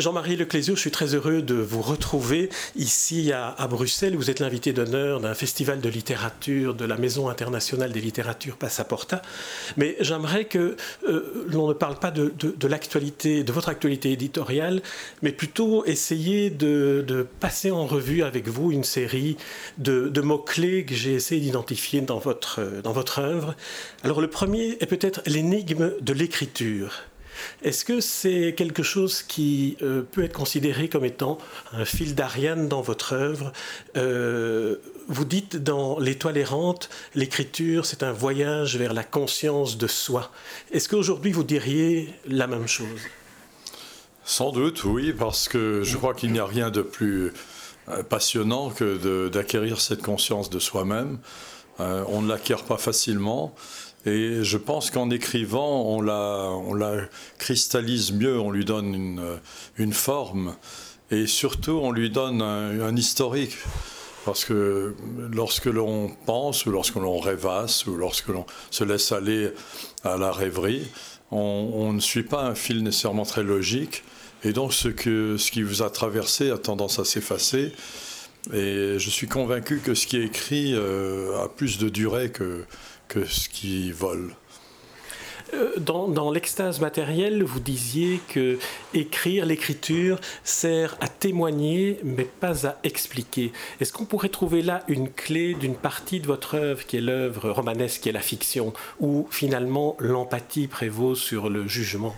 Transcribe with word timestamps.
Jean-Marie 0.00 0.36
Leclésio, 0.36 0.74
je 0.76 0.80
suis 0.80 0.90
très 0.90 1.14
heureux 1.14 1.42
de 1.42 1.54
vous 1.54 1.82
retrouver 1.82 2.48
ici 2.74 3.32
à, 3.32 3.66
Bruxelles. 3.68 4.16
Vous 4.16 4.30
êtes 4.30 4.40
l'invité 4.40 4.72
d'honneur 4.72 5.20
d'un 5.20 5.34
festival 5.34 5.80
de 5.80 5.88
littérature 5.88 6.74
de 6.74 6.86
la 6.86 6.96
Maison 6.96 7.28
internationale 7.28 7.92
des 7.92 8.00
littératures 8.00 8.56
Passaporta. 8.56 9.20
Mais 9.76 9.96
j'aimerais 10.00 10.46
que 10.46 10.76
euh, 11.06 11.44
l'on 11.48 11.68
ne 11.68 11.74
parle 11.74 11.98
pas 11.98 12.10
de, 12.10 12.32
l'actualité, 12.66 13.44
de 13.44 13.52
votre 13.52 13.68
actualité 13.68 14.12
éditoriale, 14.12 14.80
mais 15.22 15.32
plutôt 15.32 15.84
essayer 15.84 16.48
de, 16.48 17.26
passer 17.38 17.70
en 17.70 17.86
revue 17.86 18.22
avec 18.22 18.48
vous 18.48 18.72
une 18.72 18.84
série 18.84 19.36
de, 19.78 20.20
mots-clés 20.20 20.84
que 20.84 20.94
j'ai 20.94 21.12
essayé 21.12 21.40
d'identifier 21.40 22.00
dans 22.00 22.18
votre, 22.18 22.60
dans 22.82 22.92
votre 22.92 23.18
œuvre. 23.18 23.54
Alors 24.02 24.20
le 24.20 24.28
premier 24.28 24.78
est 24.80 24.86
peut-être 24.86 25.20
l'énigme 25.26 25.92
de 26.00 26.12
l'écriture. 26.12 27.09
Est-ce 27.62 27.84
que 27.84 28.00
c'est 28.00 28.54
quelque 28.56 28.82
chose 28.82 29.22
qui 29.22 29.76
euh, 29.82 30.02
peut 30.02 30.24
être 30.24 30.32
considéré 30.32 30.88
comme 30.88 31.04
étant 31.04 31.38
un 31.72 31.84
fil 31.84 32.14
d'Ariane 32.14 32.68
dans 32.68 32.80
votre 32.80 33.12
œuvre? 33.12 33.52
Euh, 33.96 34.76
Vous 35.08 35.24
dites 35.24 35.56
dans 35.56 35.98
L'étoile 35.98 36.36
errante, 36.36 36.88
l'écriture, 37.14 37.86
c'est 37.86 38.02
un 38.02 38.12
voyage 38.12 38.76
vers 38.76 38.92
la 38.92 39.04
conscience 39.04 39.78
de 39.78 39.86
soi. 39.86 40.30
Est-ce 40.72 40.88
qu'aujourd'hui 40.88 41.32
vous 41.32 41.44
diriez 41.44 42.12
la 42.26 42.46
même 42.46 42.66
chose? 42.68 43.00
Sans 44.24 44.52
doute, 44.52 44.84
oui, 44.84 45.12
parce 45.12 45.48
que 45.48 45.82
je 45.82 45.96
crois 45.96 46.14
qu'il 46.14 46.32
n'y 46.32 46.38
a 46.38 46.46
rien 46.46 46.70
de 46.70 46.82
plus 46.82 47.32
euh, 47.88 48.02
passionnant 48.02 48.70
que 48.70 49.28
d'acquérir 49.28 49.80
cette 49.80 50.02
conscience 50.02 50.50
de 50.50 50.58
soi-même. 50.58 51.18
on 51.78 52.20
ne 52.22 52.28
l'acquiert 52.28 52.64
pas 52.64 52.76
facilement. 52.76 53.54
Et 54.06 54.42
je 54.42 54.56
pense 54.56 54.90
qu'en 54.90 55.10
écrivant, 55.10 55.82
on 55.82 56.00
la, 56.00 56.48
on 56.50 56.72
la 56.72 57.02
cristallise 57.38 58.12
mieux, 58.12 58.40
on 58.40 58.50
lui 58.50 58.64
donne 58.64 58.94
une, 58.94 59.38
une 59.76 59.92
forme 59.92 60.54
et 61.10 61.26
surtout 61.26 61.80
on 61.82 61.92
lui 61.92 62.10
donne 62.10 62.42
un, 62.42 62.96
historique. 62.96 63.56
Parce 64.24 64.44
que 64.44 64.94
lorsque 65.32 65.66
l'on 65.66 66.10
pense 66.26 66.66
ou 66.66 66.70
lorsque 66.70 66.96
l'on 66.96 67.18
rêvasse 67.18 67.86
ou 67.86 67.96
lorsque 67.96 68.28
l'on 68.28 68.44
se 68.70 68.84
laisse 68.84 69.12
aller 69.12 69.50
à 70.04 70.18
la 70.18 70.30
rêverie, 70.30 70.86
on, 71.30 71.92
ne 71.92 72.00
suit 72.00 72.22
pas 72.22 72.42
un 72.42 72.54
fil 72.54 72.82
nécessairement 72.82 73.24
très 73.24 73.42
logique. 73.42 74.04
Et 74.44 74.52
donc 74.52 74.72
ce, 74.72 74.88
que, 74.88 75.36
ce 75.36 75.50
qui 75.50 75.62
vous 75.62 75.82
a 75.82 75.90
traversé 75.90 76.50
a 76.50 76.58
tendance 76.58 76.98
à 76.98 77.04
s'effacer. 77.04 77.72
Et 78.52 78.98
je 78.98 79.10
suis 79.10 79.26
convaincu 79.26 79.80
que 79.80 79.94
ce 79.94 80.06
qui 80.06 80.16
est 80.16 80.24
écrit 80.24 80.74
euh, 80.74 81.42
a 81.42 81.48
plus 81.48 81.78
de 81.78 81.88
durée 81.88 82.30
que, 82.30 82.64
que 83.10 83.24
ce 83.26 83.48
qui 83.48 83.90
vole. 83.90 84.34
Euh, 85.52 85.72
dans, 85.78 86.30
l'extase 86.30 86.80
matérielle, 86.80 87.42
vous 87.42 87.58
disiez 87.58 88.20
que 88.28 88.58
écrire, 88.94 89.46
l'écriture 89.46 90.20
sert 90.44 90.96
à 91.00 91.08
témoigner, 91.08 91.98
mais 92.04 92.24
pas 92.24 92.68
à 92.68 92.76
expliquer. 92.84 93.52
Est-ce 93.80 93.92
qu'on 93.92 94.04
pourrait 94.04 94.28
trouver 94.28 94.62
là 94.62 94.84
une 94.86 95.10
clé 95.10 95.54
d'une 95.54 95.74
partie 95.74 96.20
de 96.20 96.26
votre 96.28 96.54
œuvre, 96.54 96.86
qui 96.86 96.98
est 96.98 97.00
l'œuvre 97.00 97.50
romanesque, 97.50 98.02
qui 98.02 98.08
est 98.08 98.12
la 98.12 98.20
fiction, 98.20 98.72
où 99.00 99.26
finalement 99.30 99.96
l'empathie 99.98 100.68
prévaut 100.68 101.16
sur 101.16 101.50
le 101.50 101.66
jugement? 101.66 102.14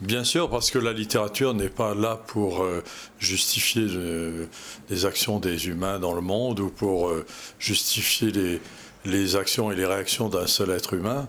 Bien 0.00 0.24
sûr, 0.24 0.50
parce 0.50 0.72
que 0.72 0.78
la 0.78 0.92
littérature 0.92 1.54
n'est 1.54 1.68
pas 1.68 1.94
là 1.94 2.20
pour 2.26 2.62
euh, 2.62 2.82
justifier 3.20 3.86
euh, 3.88 4.46
les 4.90 5.06
actions 5.06 5.38
des 5.38 5.68
humains 5.68 6.00
dans 6.00 6.14
le 6.14 6.20
monde 6.20 6.58
ou 6.58 6.70
pour 6.70 7.12
justifier 7.58 8.30
les, 8.30 8.60
les 9.08 9.36
actions 9.36 9.72
et 9.72 9.74
les 9.74 9.86
réactions 9.86 10.28
d'un 10.28 10.46
seul 10.46 10.70
être 10.70 10.94
humain. 10.94 11.28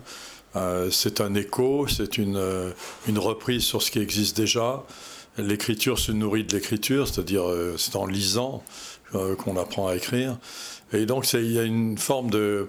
Euh, 0.56 0.90
c'est 0.90 1.20
un 1.20 1.34
écho, 1.34 1.86
c'est 1.86 2.18
euh, 2.18 2.72
une, 3.06 3.18
reprise 3.18 3.64
sur 3.64 3.82
ce 3.82 3.90
qui 3.90 4.00
existe 4.00 4.36
déjà. 4.36 4.82
L'écriture 5.38 5.98
se 5.98 6.12
nourrit 6.12 6.44
de 6.44 6.52
l'écriture, 6.52 7.08
c'est-à-dire 7.08 7.48
euh, 7.48 7.76
c'est 7.78 7.96
en 7.96 8.06
lisant 8.06 8.62
qu'on 9.12 9.56
apprend 9.56 9.88
à 9.88 9.96
écrire. 9.96 10.38
Et 10.92 11.06
donc 11.06 11.32
il 11.32 11.52
y 11.52 11.58
a 11.58 11.62
une 11.62 11.98
forme 11.98 12.30
de, 12.30 12.68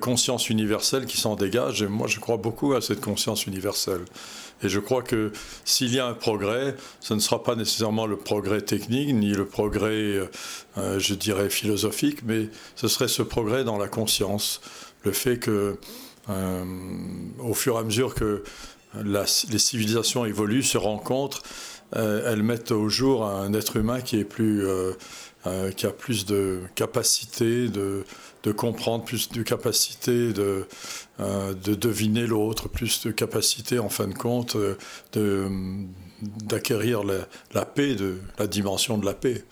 conscience 0.00 0.50
universelle 0.50 1.06
qui 1.06 1.16
s'en 1.16 1.34
dégage. 1.36 1.82
Et 1.82 1.86
moi, 1.86 2.06
je 2.06 2.20
crois 2.20 2.36
beaucoup 2.36 2.74
à 2.74 2.80
cette 2.80 3.00
conscience 3.00 3.46
universelle. 3.46 4.04
Et 4.62 4.68
je 4.68 4.80
crois 4.80 5.02
que 5.02 5.32
s'il 5.64 5.94
y 5.94 6.00
a 6.00 6.06
un 6.06 6.14
progrès, 6.14 6.74
ce 7.00 7.14
ne 7.14 7.20
sera 7.20 7.42
pas 7.42 7.54
nécessairement 7.54 8.06
le 8.06 8.16
progrès 8.16 8.60
technique, 8.60 9.14
ni 9.14 9.32
le 9.32 9.46
progrès, 9.46 9.92
euh, 9.92 10.26
euh, 10.78 10.98
je 10.98 11.14
dirais, 11.14 11.48
philosophique, 11.48 12.20
mais 12.24 12.48
ce 12.74 12.88
serait 12.88 13.08
ce 13.08 13.22
progrès 13.22 13.62
dans 13.62 13.78
la 13.78 13.88
conscience. 13.88 14.60
Le 15.04 15.12
fait 15.12 15.38
que, 15.38 15.78
euh, 16.28 16.64
au 17.38 17.54
fur 17.54 17.76
et 17.76 17.78
à 17.78 17.82
mesure 17.84 18.14
que 18.14 18.42
les 19.04 19.58
civilisations 19.58 20.24
évoluent, 20.24 20.62
se 20.62 20.78
rencontrent, 20.78 21.42
elles 21.92 22.42
mettent 22.42 22.72
au 22.72 22.88
jour 22.88 23.24
un 23.24 23.52
être 23.54 23.76
humain 23.76 24.00
qui 24.00 24.18
est 24.18 24.24
plus, 24.24 24.66
qui 25.76 25.86
a 25.86 25.90
plus 25.90 26.26
de 26.26 26.60
capacité 26.74 27.68
de 27.68 28.04
comprendre, 28.52 29.04
plus 29.04 29.30
de 29.30 29.42
capacité 29.42 30.32
de, 30.32 30.66
euh, 31.20 31.54
de 31.54 31.74
deviner 31.74 32.26
l'autre, 32.26 32.68
plus 32.68 33.06
de 33.06 33.10
capacité 33.10 33.78
en 33.78 33.88
fin 33.88 34.06
de 34.06 34.14
compte 34.14 34.56
euh, 35.16 35.48
d'acquérir 36.44 37.02
la, 37.04 37.64
paix, 37.64 37.94
de, 37.94 38.18
la 38.38 38.46
dimension 38.46 38.98
de 38.98 39.06
la 39.06 39.14
paix. 39.14 39.44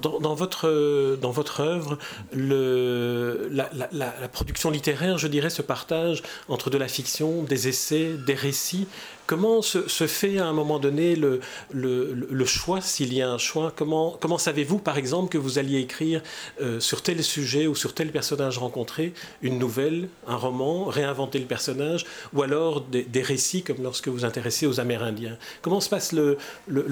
Dans, 0.00 0.34
votre, 0.34 1.16
dans 1.20 1.30
votre 1.30 1.60
œuvre, 1.60 1.98
le, 2.32 3.48
la, 3.50 4.28
production 4.28 4.70
littéraire, 4.70 5.18
je 5.18 5.28
dirais, 5.28 5.50
se 5.50 5.62
partage 5.62 6.22
entre 6.48 6.70
de 6.70 6.78
la 6.78 6.88
fiction, 6.88 7.42
des 7.42 7.68
essais, 7.68 8.14
des 8.26 8.34
récits. 8.34 8.86
Comment 9.26 9.60
se, 9.60 10.06
fait 10.06 10.38
à 10.38 10.46
un 10.46 10.52
moment 10.52 10.78
donné 10.78 11.16
le, 11.16 11.40
le, 11.72 12.44
choix, 12.44 12.80
s'il 12.80 13.12
y 13.12 13.22
a 13.22 13.30
un 13.30 13.38
choix? 13.38 13.72
Comment, 13.74 14.16
comment 14.20 14.38
savez-vous, 14.38 14.78
par 14.78 14.98
exemple, 14.98 15.30
que 15.30 15.38
vous 15.38 15.58
alliez 15.58 15.78
écrire 15.78 16.22
euh, 16.60 16.78
sur 16.78 17.02
tel 17.02 17.22
sujet 17.24 17.66
ou 17.66 17.74
sur 17.74 17.92
tel 17.92 18.12
personnage 18.12 18.58
rencontré 18.58 19.12
une 19.42 19.58
nouvelle, 19.58 20.08
un 20.28 20.36
roman, 20.36 20.84
réinventer 20.84 21.38
le 21.38 21.46
personnage, 21.46 22.06
ou 22.34 22.42
alors 22.42 22.82
des, 22.82 23.22
récits 23.22 23.62
comme 23.62 23.82
lorsque 23.82 24.08
vous 24.08 24.18
vous 24.18 24.24
intéressez 24.24 24.66
aux 24.66 24.78
Amérindiens? 24.78 25.36
Comment 25.60 25.80
se 25.80 25.88
passe 25.88 26.12
le, 26.12 26.38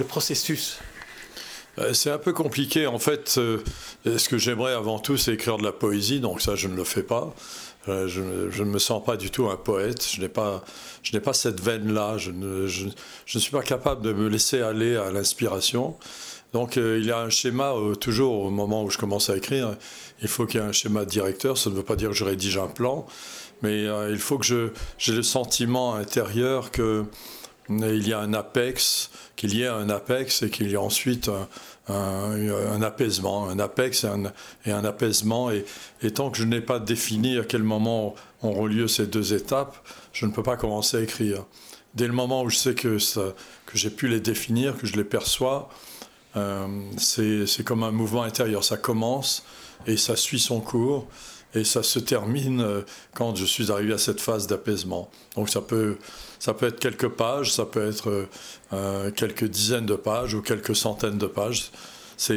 processus? 0.09 0.79
euh, 0.79 0.94
c'est 1.93 2.11
un 2.11 2.19
peu 2.19 2.33
compliqué. 2.33 2.87
En 2.87 2.99
fait, 2.99 3.35
euh, 3.39 3.59
ce 4.05 4.29
que 4.29 4.39
j'aimerais 4.39 4.73
avant 4.73 4.99
tout, 4.99 5.17
c'est 5.17 5.35
écrire 5.35 5.59
de 5.59 5.65
la 5.65 5.73
poésie, 5.73 6.21
donc 6.21 6.41
ça, 6.41 6.55
je 6.55 6.69
ne 6.69 6.77
le 6.77 6.85
fais 6.85 7.03
pas. 7.03 7.35
Euh, 7.89 8.09
je, 8.09 8.23
ne 8.63 8.69
me 8.69 8.79
sens 8.79 9.05
pas 9.05 9.17
du 9.17 9.31
tout 9.31 9.49
un 9.49 9.57
poète. 9.57 10.07
Je 10.09 10.21
n'ai 10.21 10.29
pas, 10.29 10.65
pas 11.23 11.33
cette 11.33 11.61
veine-là. 11.61 12.17
Je 12.19 12.31
ne, 12.31 12.67
suis 12.69 13.51
pas 13.51 13.63
capable 13.63 14.03
de 14.03 14.13
me 14.13 14.29
laisser 14.29 14.61
aller 14.61 14.97
à 14.97 15.11
l'inspiration. 15.11 15.97
Donc, 16.53 16.77
il 16.77 17.05
y 17.05 17.11
a 17.11 17.19
un 17.19 17.31
schéma 17.31 17.75
toujours 18.01 18.45
au 18.45 18.51
moment 18.51 18.85
où 18.85 18.91
je 18.91 18.97
commence 18.97 19.29
à 19.29 19.37
écrire. 19.37 19.77
Il 20.23 20.29
faut 20.29 20.47
qu'il 20.47 20.61
y 20.61 20.63
ait 20.63 20.67
un 20.67 20.73
schéma 20.73 21.05
directeur. 21.05 21.59
Ça 21.59 21.69
ne 21.69 21.75
veut 21.75 21.83
pas 21.83 21.97
dire 21.97 22.11
que 22.11 22.15
je 22.15 22.25
rédige 22.25 22.57
un 22.59 22.69
plan, 22.69 23.07
mais 23.63 23.87
il 24.09 24.19
faut 24.19 24.39
que 24.39 24.47
j'ai 24.97 25.13
le 25.13 25.23
sentiment 25.25 25.97
intérieur 25.97 26.71
que 26.71 27.05
il 27.69 28.07
y 28.07 28.13
a 28.13 28.21
un 28.21 28.35
apex, 28.35 29.11
qu'il 29.37 29.55
y 29.55 29.63
ait 29.63 29.69
un 29.69 29.89
apex 29.89 30.43
et 30.43 30.51
qu'il 30.51 30.69
y 30.69 30.75
ait 30.75 30.77
ensuite 30.77 31.31
un, 31.89 32.83
apaisement, 32.83 33.49
un 33.49 33.59
apex 33.59 34.05
et 34.67 34.71
un, 34.71 34.85
apaisement. 34.85 35.51
Et, 35.51 35.65
tant 36.13 36.31
que 36.31 36.39
je 36.39 36.45
n'ai 36.45 36.61
pas 36.61 36.79
défini 36.79 37.39
à 37.39 37.45
quel 37.45 37.63
moment 37.63 38.15
ont 38.43 38.67
lieu 38.67 38.89
ces 38.89 39.07
deux 39.07 39.35
étapes, 39.35 39.77
je 40.13 40.27
ne 40.27 40.33
peux 40.33 40.43
pas 40.43 40.57
commencer 40.57 40.99
à 40.99 41.01
écrire. 41.01 41.45
Dès 41.95 42.07
le 42.07 42.13
moment 42.13 42.43
où 42.43 42.51
je 42.51 42.57
sais 42.57 42.75
que, 42.75 42.99
que 42.99 43.79
j'ai 43.79 43.91
pu 43.91 44.09
les 44.09 44.21
définir, 44.21 44.77
que 44.77 44.87
je 44.87 44.97
les 44.97 45.05
perçois, 45.05 45.71
euh, 46.37 46.67
c'est 46.99 47.65
comme 47.65 47.83
un 47.83 47.93
mouvement 47.93 48.23
intérieur. 48.23 48.65
Ça 48.65 48.77
commence 48.77 49.45
et 49.87 49.97
ça 49.97 50.17
suit 50.17 50.41
son 50.41 50.61
cours 50.61 51.07
et 51.55 51.65
ça 51.65 51.83
se 51.83 51.99
termine 51.99 52.61
euh, 52.61 52.83
quand 53.15 53.37
je 53.37 53.45
suis 53.45 53.71
arrivé 53.71 53.93
à 53.93 53.99
cette 53.99 54.21
phase 54.21 54.47
d'apaisement. 54.47 55.11
Donc 55.37 55.49
ça 55.49 55.61
peut 55.61 55.97
ça 56.45 56.53
peut 56.53 56.67
être 56.67 56.79
quelques 56.79 57.09
pages, 57.09 57.55
ça 57.55 57.65
peut 57.65 57.89
être 57.89 58.11
euh, 58.11 58.29
euh, 58.75 59.11
quelques 59.11 59.47
dizaines 59.47 59.87
de 59.87 59.95
pages 59.95 60.35
ou 60.35 60.43
quelques 60.43 60.77
centaines 60.77 61.17
de 61.17 61.27
pages. 61.27 61.71
C'est 62.19 62.37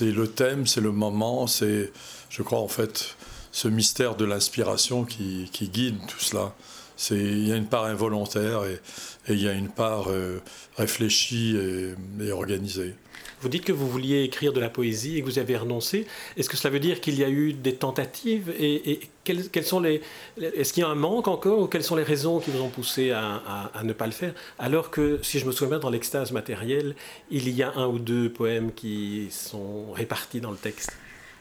le 0.00 0.26
thème, 0.26 0.66
c'est 0.66 0.80
le 0.80 0.92
moment, 0.92 1.46
c'est, 1.46 1.92
je 2.30 2.42
crois, 2.42 2.60
en 2.60 2.68
fait, 2.68 3.16
ce 3.52 3.68
mystère 3.68 4.16
de 4.16 4.24
l'inspiration 4.24 5.04
qui, 5.04 5.50
qui, 5.52 5.68
guide 5.68 5.98
tout 6.08 6.20
cela. 6.20 6.54
Il 7.10 7.46
y 7.46 7.52
a 7.52 7.56
une 7.56 7.66
part 7.66 7.84
involontaire 7.84 8.64
et, 8.64 8.80
et 9.28 9.34
il 9.34 9.42
y 9.42 9.48
a 9.48 9.52
une 9.52 9.68
part 9.68 10.06
euh, 10.08 10.40
réfléchie 10.76 11.56
et 12.20 12.32
organisée. 12.32 12.94
Vous 13.40 13.48
dites 13.48 13.64
que 13.64 13.72
vous 13.72 13.88
vouliez 13.88 14.24
écrire 14.24 14.52
de 14.52 14.58
la 14.58 14.68
poésie 14.68 15.16
et 15.16 15.20
que 15.20 15.26
vous 15.26 15.38
avez 15.38 15.56
renoncé. 15.56 16.06
Est-ce 16.36 16.48
que 16.48 16.56
cela 16.56 16.72
veut 16.72 16.80
dire 16.80 17.00
qu'il 17.00 17.14
y 17.16 17.22
a 17.22 17.28
eu 17.28 17.52
des 17.52 17.74
tentatives 17.74 18.52
et, 18.58 19.00
quelles, 19.22 19.64
sont 19.64 19.80
les 19.80 20.00
Est-ce 20.40 20.72
qu'il 20.72 20.82
y 20.82 20.86
a 20.86 20.88
un 20.88 20.96
manque 20.96 21.28
encore 21.28 21.60
ou 21.60 21.66
quelles 21.66 21.84
sont 21.84 21.94
les 21.94 22.02
raisons 22.02 22.40
qui 22.40 22.50
vous 22.50 22.62
ont 22.62 22.68
poussé 22.68 23.12
à, 23.12 23.70
ne 23.84 23.92
pas 23.92 24.06
le 24.06 24.12
faire? 24.12 24.34
Alors 24.58 24.90
que, 24.90 25.20
si 25.22 25.38
je 25.38 25.46
me 25.46 25.52
souviens 25.52 25.78
dans 25.78 25.90
l'extase 25.90 26.32
matérielle, 26.32 26.96
il 27.30 27.48
y 27.50 27.62
a 27.62 27.72
un 27.76 27.86
ou 27.86 27.98
deux 28.00 28.28
poèmes 28.28 28.72
qui 28.72 29.28
sont 29.30 29.92
répartis 29.92 30.40
dans 30.40 30.50
le 30.50 30.56
texte. 30.56 30.96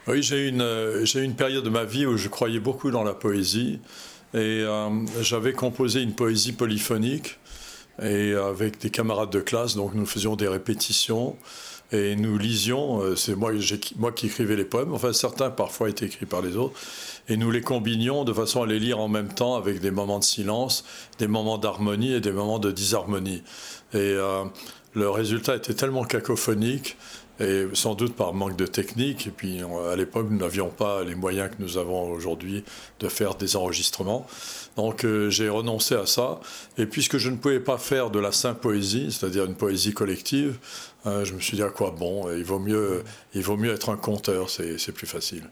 Oui, 0.07 0.21
j'ai 0.21 0.48
une, 0.48 1.01
j'ai 1.04 1.21
une 1.21 1.36
période 1.36 1.63
de 1.63 1.69
ma 1.69 1.83
vie 1.83 2.06
où 2.06 2.15
je 2.15 2.30
croyais 2.30 2.59
beaucoup 2.59 2.92
dans 2.92 3.04
la 3.04 3.13
poésie. 3.13 3.80
Et 4.38 4.66
j'avais 5.22 5.54
composé 5.54 6.01
une 6.01 6.13
poésie 6.13 6.54
polyphonique 6.54 7.39
et 8.01 8.34
avec 8.34 8.80
des 8.80 8.92
camarades 8.92 9.31
de 9.31 9.39
classe, 9.39 9.75
donc 9.75 9.95
nous 9.95 10.06
faisions 10.06 10.36
des 10.36 10.48
répétitions 10.48 11.36
et 11.92 12.16
nous 12.16 12.38
lisions, 12.38 13.01
euh, 13.01 13.16
c'est 13.16 13.36
moi, 13.36 13.51
moi 13.98 14.12
qui 14.12 14.25
écrivais 14.25 14.56
les 14.56 14.66
poèmes, 14.66 14.94
enfin 14.94 15.13
certains 15.13 15.50
parfois 15.50 15.89
étaient 15.89 16.06
écrits 16.06 16.25
par 16.25 16.42
les 16.42 16.57
autres, 16.57 16.78
et 17.30 17.38
nous 17.38 17.50
les 17.50 17.62
combinions 17.62 18.25
de 18.25 18.34
façon 18.34 18.62
à 18.62 18.66
les 18.66 18.80
lire 18.80 19.00
en 19.00 19.07
même 19.07 19.30
temps 19.34 19.56
avec 19.56 19.80
des 19.80 19.92
moments 19.92 20.19
de 20.19 20.24
silence, 20.24 20.83
des 21.18 21.28
moments 21.28 21.57
d'harmonie 21.57 22.13
et 22.13 22.19
des 22.19 22.31
moments 22.31 22.60
de 22.60 22.72
disharmonie. 22.72 23.42
Et 23.94 23.98
euh, 23.98 24.44
le 24.94 25.10
résultat 25.10 25.56
était 25.56 25.74
tellement 25.74 26.04
cacophonique 26.04 26.98
et 27.39 27.66
sans 27.74 27.95
doute 27.95 28.16
par 28.16 28.34
manque 28.34 28.56
de 28.56 28.66
technique. 28.66 29.28
Et 29.28 29.31
puis 29.31 29.62
à 29.92 29.95
l'époque, 29.95 30.28
nous 30.30 30.38
n'avions 30.38 30.69
pas 30.69 31.04
les 31.04 31.16
moyens 31.16 31.50
que 31.50 31.62
nous 31.62 31.78
avons 31.78 32.12
aujourd'hui 32.12 32.63
de 33.00 33.07
faire 33.07 33.36
des 33.36 33.56
enregistrements. 33.56 34.25
Donc 34.75 35.04
euh, 35.04 35.30
j'ai 35.30 35.50
renoncé 35.50 35.95
à 35.95 36.06
ça. 36.06 36.39
Et 36.78 36.86
puisque 36.86 37.18
je 37.18 37.30
ne 37.30 37.38
pouvais 37.38 37.60
pas 37.60 37.78
faire 37.78 38.10
de 38.10 38.19
la 38.19 38.31
sainte 38.31 38.60
poésie, 38.60 39.12
c'est-à-dire 39.12 39.45
une 39.45 39.56
poésie 39.56 39.94
collective, 39.94 40.57
euh, 41.06 41.25
je 41.25 41.34
me 41.34 41.39
suis 41.39 41.57
dit 41.57 41.63
à 41.63 41.69
quoi 41.69 41.92
bon? 41.92 42.31
Il 42.36 42.44
vaut 42.44 42.60
mieux, 42.60 43.04
il 43.34 43.44
vaut 43.44 43.57
mieux 43.57 43.74
être 43.74 43.90
un 43.90 43.98
conteur, 43.98 44.50
c'est 44.50 44.92
plus 44.92 45.07
facile. 45.07 45.50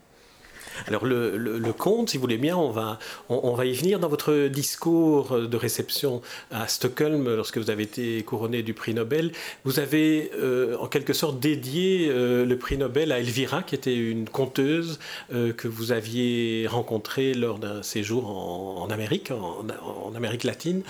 Alors 0.88 1.06
le, 1.06 1.74
conte, 1.78 2.10
si 2.10 2.18
vous 2.18 2.22
voulez 2.22 2.38
bien, 2.38 2.58
on 2.58 2.70
va, 2.70 3.00
on, 3.30 3.54
va 3.54 3.66
y 3.66 3.74
venir 3.74 4.00
dans 4.00 4.08
votre 4.08 4.48
discours 4.48 5.38
de 5.38 5.58
réception 5.58 6.22
à 6.52 6.68
Stockholm 6.68 7.36
lorsque 7.36 7.58
vous 7.58 7.70
avez 7.70 7.84
été 7.84 8.24
couronné 8.24 8.64
du 8.64 8.74
prix 8.74 8.94
Nobel. 8.94 9.32
Vous 9.64 9.80
avez 9.80 10.32
euh, 10.36 10.78
en 10.80 10.88
quelque 10.88 11.14
sorte 11.14 11.40
dédié 11.40 12.08
euh, 12.10 12.46
le 12.46 12.58
prix 12.58 12.78
Nobel 12.78 13.12
à 13.12 13.20
Elvira, 13.20 13.64
qui 13.64 13.76
était 13.76 13.96
une 13.96 14.28
conteuse 14.28 15.00
euh, 15.34 15.54
que 15.54 15.68
vous 15.68 15.92
aviez 15.92 16.68
rencontrée 16.68 17.34
lors 17.34 17.60
d'un 17.60 17.84
séjour 17.84 18.30
en, 18.30 18.90
Amérique, 18.90 19.32
en, 19.32 19.66
en, 19.84 20.16
Amérique 20.16 20.44
latine. 20.44 20.84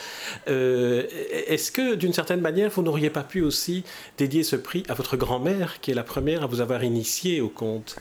Est-ce 0.47 1.71
que 1.71 1.95
d'une 1.95 2.13
certaine 2.13 2.41
manière, 2.41 2.69
vous 2.69 2.83
n'auriez 2.83 3.09
pas 3.09 3.23
pu 3.23 3.41
aussi 3.41 3.83
dédier 4.17 4.43
ce 4.43 4.55
prix 4.55 4.83
à 4.89 4.93
votre 4.93 5.17
grand-mère, 5.17 5.79
qui 5.81 5.91
est 5.91 5.95
la 5.95 6.03
première 6.03 6.43
à 6.43 6.47
vous 6.47 6.61
avoir 6.61 6.83
initié 6.83 7.41
au 7.41 7.49
conte? 7.49 7.97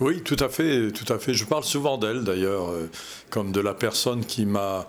Oui, 0.00 0.22
tout 0.22 0.36
à 0.40 0.48
fait, 0.48 0.90
tout 0.90 1.10
à 1.12 1.18
fait. 1.18 1.34
Je 1.34 1.44
parle 1.44 1.62
souvent 1.62 1.98
d'elle 1.98 2.24
d'ailleurs, 2.24 2.70
euh, 2.70 2.90
comme 3.30 3.52
de 3.52 3.60
la 3.60 3.74
personne 3.74 4.24
qui 4.24 4.44
m'a 4.44 4.88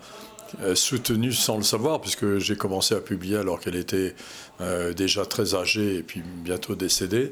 euh, 0.61 0.73
soutenu 0.73 1.31
sans 1.31 1.57
le 1.57 1.63
savoir, 1.63 2.01
puisque 2.01 2.39
j'ai 2.39 2.55
commencé 2.55 2.95
à 2.95 3.01
publier 3.01 3.37
alors 3.37 3.59
qu'elle 3.59 3.75
était 3.75 4.15
euh, 4.61 4.93
déjà 4.93 5.25
très 5.25 5.53
âgée 5.53 5.97
et 5.97 6.01
puis 6.01 6.23
bientôt 6.43 6.75
décédée. 6.75 7.29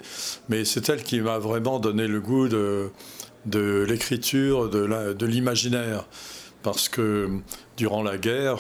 Mais 0.49 0.65
c'est 0.65 0.87
elle 0.89 1.01
qui 1.01 1.19
m'a 1.19 1.39
vraiment 1.39 1.79
donné 1.79 2.07
le 2.07 2.21
goût 2.21 2.47
de, 2.47 2.89
de 3.47 3.83
l'écriture, 3.87 4.69
de 4.69 5.25
l'imaginaire. 5.25 6.05
Parce 6.61 6.87
que 6.87 7.29
durant 7.75 8.03
la 8.03 8.17
guerre, 8.17 8.59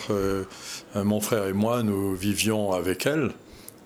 mon 0.93 1.21
frère 1.21 1.45
et 1.45 1.53
moi, 1.53 1.83
nous 1.83 2.13
vivions 2.13 2.73
avec 2.73 3.05
elle 3.05 3.31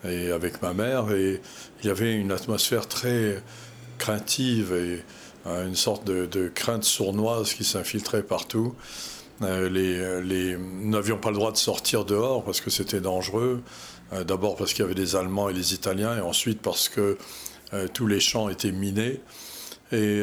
et 0.04 0.32
avec 0.32 0.60
ma 0.64 0.74
mère, 0.74 1.12
et 1.12 1.40
il 1.82 1.88
y 1.88 1.92
avait 1.92 2.16
une 2.16 2.32
atmosphère 2.32 2.88
très 2.88 3.44
craintive 3.98 4.74
et 4.74 5.04
une 5.46 5.76
sorte 5.76 6.06
de, 6.06 6.52
crainte 6.54 6.84
sournoise 6.84 7.54
qui 7.54 7.64
s'infiltrait 7.64 8.24
partout. 8.24 8.76
Euh, 9.42 10.58
nous 10.58 10.90
n'avions 10.90 11.18
pas 11.18 11.30
le 11.30 11.36
droit 11.36 11.52
de 11.52 11.58
sortir 11.58 12.06
dehors 12.06 12.44
parce 12.44 12.62
que 12.62 12.70
c'était 12.70 13.02
dangereux. 13.02 13.62
Euh, 14.14 14.24
d'abord 14.24 14.56
parce 14.56 14.74
qu'il 14.74 14.84
y 14.84 14.86
avait 14.86 14.96
des 14.96 15.16
Allemands 15.16 15.50
et 15.50 15.54
les 15.54 15.74
Italiens, 15.74 16.18
et 16.18 16.22
ensuite 16.22 16.62
parce 16.62 16.90
que 16.90 17.18
euh, 17.74 17.88
tous 17.94 18.08
les 18.08 18.20
champs 18.20 18.50
étaient 18.50 18.72
minés. 18.72 19.22
Et 19.94 20.22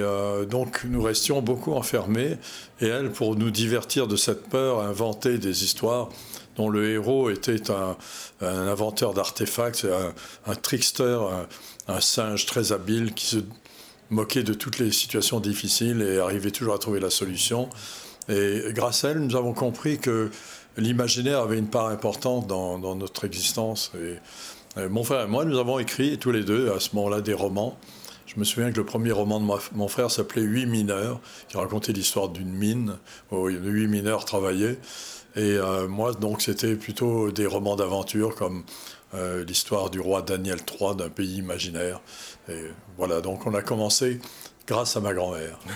donc 0.51 0.85
nous 0.85 1.01
restions 1.01 1.41
beaucoup 1.41 1.73
enfermés. 1.73 2.37
Et 2.83 2.87
elle, 2.87 3.11
pour 3.11 3.35
nous 3.35 3.51
divertir 3.51 4.07
de 4.07 4.15
cette 4.15 4.51
peur, 4.51 4.81
inventait 4.81 5.39
des 5.39 5.65
histoires 5.65 6.11
dont 6.57 6.69
le 6.69 6.91
héros 6.91 7.31
était 7.31 7.71
un, 7.71 7.97
inventeur 8.43 9.15
d'artefacts, 9.15 9.87
un, 10.47 10.55
trickster, 10.55 11.19
un, 11.89 12.01
singe 12.01 12.45
très 12.45 12.73
habile 12.73 13.15
qui 13.15 13.25
se 13.25 13.39
moquer 14.11 14.43
de 14.43 14.55
toutes 14.55 14.79
les 14.79 14.93
situations 14.93 15.41
difficiles 15.41 16.03
et 16.03 16.19
arriver 16.19 16.51
toujours 16.51 16.75
à 16.75 16.79
trouver 16.79 17.01
la 17.01 17.11
solution. 17.11 17.69
Et 18.29 18.63
grâce 18.71 19.05
à 19.05 19.11
elle, 19.11 19.19
nous 19.19 19.37
avons 19.37 19.53
compris 19.53 19.99
que 19.99 20.31
l'imaginaire 20.77 21.41
avait 21.41 21.59
une 21.59 21.69
part 21.69 21.89
importante 21.89 22.47
dans, 22.47 22.97
notre 22.97 23.25
existence. 23.25 23.93
Et, 23.97 24.19
mon 24.89 25.05
frère 25.05 25.23
et 25.23 25.29
moi, 25.29 25.45
nous 25.45 25.59
avons 25.59 25.79
écrit 25.79 26.19
tous 26.19 26.33
les 26.33 26.43
deux 26.43 26.73
à 26.73 26.81
ce 26.81 26.97
moment-là 26.97 27.21
des 27.21 27.35
romans. 27.35 27.79
Je 28.27 28.41
me 28.41 28.45
souviens 28.45 28.73
que 28.73 28.79
le 28.79 28.85
premier 28.85 29.13
roman 29.13 29.39
de 29.39 29.47
mon 29.75 29.89
frère 29.89 30.11
s'appelait 30.11 30.43
Huit 30.43 30.67
mineurs, 30.67 31.21
qui 31.49 31.57
racontait 31.57 31.93
l'histoire 31.93 32.29
d'une 32.29 32.53
mine 32.53 32.97
où 33.31 33.47
huit 33.47 33.87
mineurs 33.87 34.25
travaillaient. 34.25 34.79
Et 35.37 35.57
euh, 35.57 35.89
moi, 35.89 36.13
donc, 36.13 36.43
c'était 36.43 36.75
plutôt 36.77 37.31
des 37.31 37.47
romans 37.47 37.77
d'aventure 37.77 38.35
comme 38.35 38.65
euh, 39.15 39.45
l'histoire 39.45 39.91
du 39.91 40.01
roi 40.01 40.23
Daniel 40.23 40.59
III 40.59 40.97
d'un 40.97 41.09
pays 41.09 41.37
imaginaire. 41.37 42.01
Et 42.49 42.61
voilà, 42.97 43.21
donc 43.21 43.47
on 43.47 43.55
a 43.55 43.63
commencé 43.63 44.21
grâce 44.67 44.97
à 44.97 45.01
ma 45.01 45.13
grand-mère. 45.15 45.59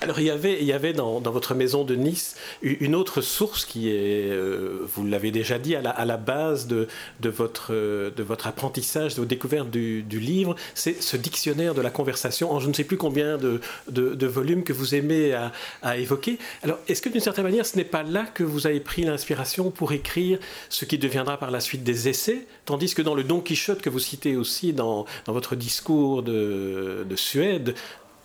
Alors 0.00 0.20
il 0.20 0.26
y 0.26 0.30
avait, 0.30 0.58
il 0.60 0.66
y 0.66 0.72
avait 0.72 0.92
dans, 0.92 1.20
votre 1.20 1.54
maison 1.54 1.84
de 1.84 1.94
Nice 1.94 2.36
une 2.62 2.94
autre 2.94 3.20
source 3.20 3.64
qui 3.64 3.88
est, 3.90 4.30
euh, 4.30 4.86
vous 4.94 5.06
l'avez 5.06 5.30
déjà 5.30 5.58
dit, 5.58 5.74
à 5.74 6.04
la, 6.04 6.16
base 6.16 6.66
de, 6.66 6.88
de, 7.20 7.28
votre, 7.28 7.72
de 7.72 8.22
votre 8.22 8.46
apprentissage, 8.46 9.14
de 9.14 9.20
votre 9.20 9.28
découverte 9.28 9.70
du, 9.70 10.02
livre, 10.12 10.54
c'est 10.74 11.02
ce 11.02 11.16
dictionnaire 11.16 11.74
de 11.74 11.80
la 11.80 11.90
conversation 11.90 12.52
en 12.52 12.60
je 12.60 12.68
ne 12.68 12.72
sais 12.72 12.84
plus 12.84 12.96
combien 12.96 13.38
de, 13.38 13.60
de, 13.88 14.26
volumes 14.26 14.62
que 14.62 14.72
vous 14.72 14.94
aimez 14.94 15.32
à, 15.32 15.52
à 15.82 15.96
évoquer. 15.96 16.38
Alors 16.62 16.78
est-ce 16.88 17.02
que 17.02 17.08
d'une 17.08 17.20
certaine 17.20 17.44
manière 17.44 17.66
ce 17.66 17.76
n'est 17.76 17.84
pas 17.84 18.02
là 18.02 18.24
que 18.24 18.44
vous 18.44 18.66
avez 18.66 18.80
pris 18.80 19.02
l'inspiration 19.02 19.70
pour 19.70 19.92
écrire 19.92 20.38
ce 20.68 20.84
qui 20.84 20.98
deviendra 20.98 21.38
par 21.38 21.50
la 21.50 21.60
suite 21.60 21.82
des 21.82 22.08
essais, 22.08 22.46
tandis 22.64 22.94
que 22.94 23.02
dans 23.02 23.14
le 23.14 23.24
Don 23.24 23.40
Quichotte 23.40 23.80
que 23.80 23.90
vous 23.90 23.98
citez 23.98 24.36
aussi 24.36 24.72
dans, 24.72 25.06
dans 25.26 25.32
votre 25.32 25.56
discours 25.56 26.22
de, 26.22 27.04
de 27.08 27.16
Suède, 27.16 27.74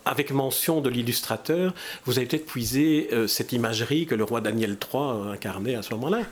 avec 0.08 0.30
mention 0.30 0.80
de 0.80 0.88
l'illustrateur, 0.88 1.74
vous 2.06 2.18
avez 2.18 2.26
peut-être 2.26 2.46
puisé 2.46 3.08
euh, 3.12 3.26
cette 3.26 3.52
imagerie 3.52 4.06
que 4.06 4.14
le 4.14 4.24
roi 4.24 4.40
Daniel 4.40 4.76
III 4.92 5.32
incarnait 5.32 5.74
à 5.74 5.82
ce 5.82 5.92
moment-là. 5.94 6.22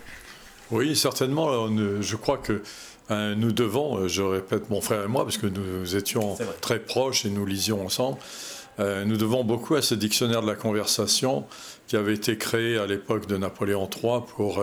Oui, 0.70 0.96
certainement. 0.96 1.68
Je 2.00 2.16
crois 2.16 2.38
que 2.38 2.62
euh, 3.10 3.34
nous 3.36 3.52
devons, 3.52 3.98
euh, 3.98 4.08
je 4.08 4.22
répète 4.22 4.70
mon 4.70 4.80
frère 4.80 5.04
et 5.04 5.08
moi, 5.08 5.24
parce 5.24 5.36
que 5.36 5.46
nous 5.46 5.94
étions 5.94 6.36
très 6.60 6.80
proches 6.80 7.26
et 7.26 7.30
nous 7.30 7.46
lisions 7.46 7.84
ensemble, 7.84 8.18
nous 8.78 9.16
devons 9.16 9.42
beaucoup 9.42 9.74
à 9.74 9.80
ce 9.80 9.94
dictionnaire 9.94 10.42
de 10.42 10.46
la 10.46 10.54
conversation 10.54 11.46
qui 11.86 11.96
avait 11.96 12.12
été 12.12 12.36
créé 12.36 12.76
à 12.76 12.86
l'époque 12.86 13.26
de 13.26 13.38
Napoléon 13.38 13.88
III 13.88 14.20
pour 14.36 14.62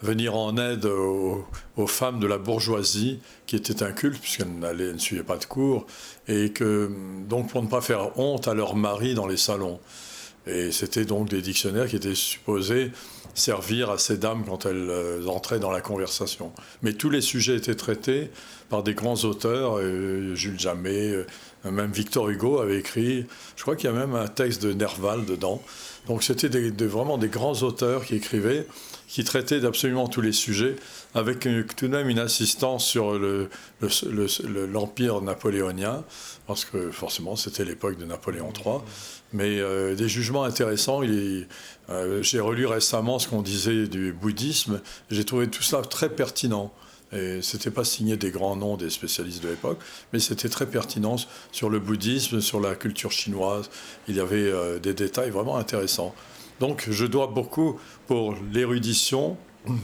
venir 0.00 0.36
en 0.36 0.56
aide 0.56 0.84
aux, 0.86 1.46
femmes 1.86 2.20
de 2.20 2.26
la 2.26 2.38
bourgeoisie, 2.38 3.20
qui 3.46 3.56
était 3.56 3.82
un 3.82 3.92
culte, 3.92 4.20
puisqu'elles 4.20 4.48
ne 4.58 4.98
suivaient 4.98 5.22
pas 5.22 5.38
de 5.38 5.44
cours, 5.44 5.86
et 6.28 6.50
que, 6.50 6.90
donc 7.28 7.50
pour 7.50 7.62
ne 7.62 7.68
pas 7.68 7.80
faire 7.80 8.18
honte 8.18 8.48
à 8.48 8.54
leur 8.54 8.76
mari 8.76 9.14
dans 9.14 9.26
les 9.26 9.36
salons. 9.36 9.80
Et 10.46 10.72
c'était 10.72 11.04
donc 11.04 11.28
des 11.28 11.42
dictionnaires 11.42 11.88
qui 11.88 11.96
étaient 11.96 12.14
supposés 12.14 12.92
servir 13.34 13.90
à 13.90 13.98
ces 13.98 14.16
dames 14.16 14.44
quand 14.46 14.66
elles 14.66 14.88
euh, 14.90 15.26
entraient 15.26 15.58
dans 15.58 15.70
la 15.70 15.80
conversation. 15.80 16.52
Mais 16.82 16.92
tous 16.92 17.10
les 17.10 17.20
sujets 17.20 17.56
étaient 17.56 17.74
traités 17.74 18.30
par 18.68 18.82
des 18.82 18.94
grands 18.94 19.24
auteurs, 19.24 19.78
euh, 19.78 20.34
Jules 20.34 20.58
Jamet, 20.58 21.10
euh, 21.12 21.26
même 21.70 21.92
Victor 21.92 22.28
Hugo 22.28 22.60
avait 22.60 22.78
écrit, 22.78 23.26
je 23.56 23.62
crois 23.62 23.76
qu'il 23.76 23.90
y 23.90 23.92
a 23.92 23.96
même 23.96 24.14
un 24.14 24.28
texte 24.28 24.62
de 24.62 24.72
Nerval 24.72 25.24
dedans. 25.24 25.62
Donc 26.06 26.22
c'était 26.22 26.48
vraiment 26.48 27.18
des 27.18 27.28
grands 27.28 27.62
auteurs 27.62 28.04
qui 28.04 28.14
écrivaient 28.14 28.66
qui 29.08 29.24
traitait 29.24 29.58
d'absolument 29.58 30.06
tous 30.06 30.20
les 30.20 30.32
sujets, 30.32 30.76
avec 31.14 31.48
tout 31.76 31.88
de 31.88 31.92
même 31.92 32.08
une 32.08 32.18
insistance 32.18 32.86
sur 32.86 33.18
l'empire 34.72 35.22
napoléonien, 35.22 36.04
parce 36.46 36.64
que 36.66 36.90
forcément 36.90 37.34
c'était 37.34 37.64
l'époque 37.64 37.98
de 37.98 38.04
Napoléon 38.04 38.52
III, 38.52 38.80
mais 39.32 39.58
euh, 39.58 39.94
des 39.94 40.08
jugements 40.08 40.44
intéressants. 40.44 41.00
Euh, 41.02 42.22
j'ai 42.22 42.40
relu 42.40 42.66
récemment 42.66 43.18
ce 43.18 43.28
qu'on 43.28 43.42
disait 43.42 43.88
du 43.88 44.12
bouddhisme, 44.12 44.80
j'ai 45.10 45.24
trouvé 45.24 45.48
tout 45.48 45.62
cela 45.62 45.82
très 45.82 46.10
pertinent. 46.10 46.72
Et 47.10 47.40
c'était 47.40 47.70
pas 47.70 47.84
signé 47.84 48.18
des 48.18 48.30
grands 48.30 48.54
noms 48.54 48.76
des 48.76 48.90
spécialistes 48.90 49.42
de 49.42 49.48
l'époque, 49.48 49.78
mais 50.12 50.18
c'était 50.18 50.50
très 50.50 50.66
pertinent 50.66 51.16
sur 51.52 51.70
le 51.70 51.78
bouddhisme, 51.78 52.42
sur 52.42 52.60
la 52.60 52.74
culture 52.74 53.12
chinoise. 53.12 53.70
Il 54.08 54.16
y 54.16 54.20
avait 54.20 54.36
euh, 54.36 54.78
des 54.78 54.92
détails 54.92 55.30
vraiment 55.30 55.56
intéressants. 55.56 56.14
Donc 56.60 56.86
je 56.90 57.06
dois 57.06 57.28
beaucoup 57.28 57.78
pour 58.06 58.34
l'érudition, 58.52 59.36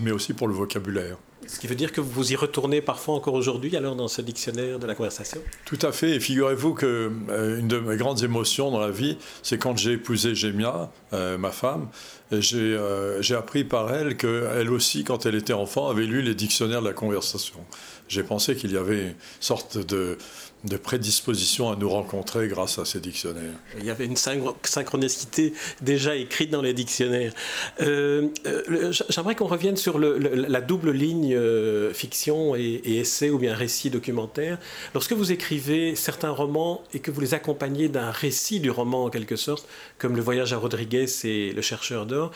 mais 0.02 0.10
aussi 0.10 0.34
pour 0.34 0.48
le 0.48 0.54
vocabulaire. 0.54 1.16
Ce 1.46 1.58
qui 1.58 1.66
veut 1.66 1.74
dire 1.74 1.92
que 1.92 2.00
vous 2.00 2.32
y 2.32 2.36
retournez 2.36 2.80
parfois 2.80 3.14
encore 3.14 3.34
aujourd'hui, 3.34 3.76
alors, 3.76 3.96
dans 3.96 4.08
ce 4.08 4.22
dictionnaire 4.22 4.78
de 4.78 4.86
la 4.86 4.94
conversation? 4.94 5.40
Tout 5.64 5.78
à 5.82 5.92
fait. 5.92 6.16
Et 6.16 6.20
figurez-vous 6.20 6.74
que 6.74 7.12
euh, 7.28 7.58
une 7.58 7.68
de 7.68 7.78
mes 7.78 7.96
grandes 7.96 8.22
émotions 8.22 8.70
dans 8.70 8.80
la 8.80 8.90
vie, 8.90 9.18
c'est 9.42 9.58
quand 9.58 9.76
j'ai 9.76 9.92
épousé 9.92 10.34
Gémia, 10.34 10.90
euh, 11.12 11.36
ma 11.36 11.50
femme, 11.50 11.88
euh, 12.32 13.20
j'ai 13.20 13.34
appris 13.34 13.64
par 13.64 13.92
elle 13.94 14.16
qu'elle 14.16 14.70
aussi, 14.70 15.04
quand 15.04 15.26
elle 15.26 15.34
était 15.34 15.52
enfant, 15.52 15.88
avait 15.88 16.06
lu 16.06 16.22
les 16.22 16.34
dictionnaires 16.34 16.80
de 16.80 16.88
la 16.88 16.94
conversation. 16.94 17.60
J'ai 18.08 18.23
pensé 18.23 18.54
qu'il 18.54 18.73
y 18.73 18.76
avait 18.76 19.08
une 19.08 19.14
sorte 19.40 19.78
de, 19.78 20.18
de 20.64 20.76
prédisposition 20.76 21.70
à 21.70 21.76
nous 21.76 21.88
rencontrer 21.88 22.49
grâce 22.49 22.78
à 22.78 22.84
ces 22.84 23.00
dictionnaires. 23.00 23.52
Il 23.78 23.84
y 23.84 23.90
avait 23.90 24.06
une 24.06 24.16
synchronicité 24.16 25.52
déjà 25.82 26.16
écrite 26.16 26.50
dans 26.50 26.62
les 26.62 26.73
dictionnaires. 26.73 27.32
Euh, 27.80 28.28
euh, 28.46 28.92
j'aimerais 29.11 29.34
qu'on 29.34 29.46
revienne 29.46 29.76
sur 29.76 29.99
la 29.99 30.61
double 30.61 30.90
ligne 30.92 31.34
euh, 31.34 31.92
fiction 31.92 32.56
et, 32.56 32.80
essai 32.84 33.28
ou 33.28 33.38
bien 33.38 33.54
récit 33.54 33.90
documentaire. 33.90 34.58
Lorsque 34.94 35.12
vous 35.12 35.32
écrivez 35.32 35.94
certains 35.96 36.30
romans 36.30 36.82
et 36.94 37.00
que 37.00 37.11
vous 37.11 37.20
les 37.20 37.34
accompagnez 37.34 37.88
d'un 37.88 38.11
récit 38.11 38.61
du 38.61 38.70
roman 38.70 39.04
en 39.04 39.11
quelque 39.11 39.37
sorte, 39.37 39.68
comme 39.99 40.16
Le 40.16 40.23
voyage 40.23 40.52
à 40.52 40.56
Rodriguez 40.56 41.06
et 41.25 41.52
Le 41.52 41.62
chercheur 41.62 42.06
d'or, 42.06 42.30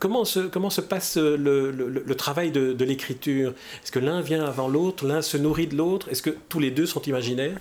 comment, 0.00 0.24
se, 0.24 0.40
comment 0.40 0.70
se 0.70 0.80
passe 0.80 1.16
le, 1.16 2.14
travail 2.16 2.50
de, 2.50 2.72
de 2.72 2.84
l'écriture? 2.84 3.50
Est-ce 3.82 3.92
que 3.92 3.98
l'un 4.00 4.20
vient 4.20 4.44
avant 4.44 4.68
l'autre, 4.68 4.83
l'un 5.02 5.22
se 5.22 5.36
nourrit 5.36 5.66
de 5.66 5.76
l'autre 5.76 6.08
Est-ce 6.10 6.22
que 6.22 6.30
tous 6.48 6.60
les 6.60 6.70
deux 6.70 6.86
sont 6.86 7.02
imaginaires? 7.02 7.58